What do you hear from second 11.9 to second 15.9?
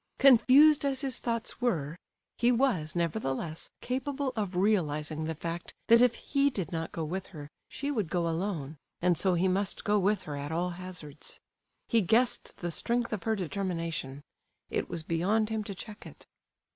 guessed the strength of her determination; it was beyond him to